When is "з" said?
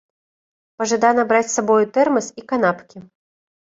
1.51-1.55